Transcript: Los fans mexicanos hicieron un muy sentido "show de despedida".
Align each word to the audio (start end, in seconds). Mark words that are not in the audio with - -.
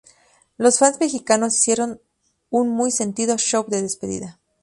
Los 0.57 0.79
fans 0.79 0.99
mexicanos 0.99 1.59
hicieron 1.59 2.01
un 2.49 2.69
muy 2.69 2.89
sentido 2.89 3.37
"show 3.37 3.65
de 3.67 3.83
despedida". 3.83 4.39